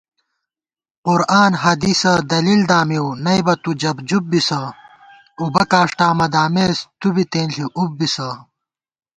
[1.05, 4.59] قرآن حدیثہ دلیل دامہ نئیبہ تُو جَبجُب بِسہ
[5.03, 8.29] * اُبہ کاݭٹا مہ دامېس تُوبی تېنݪی اُب بِسہ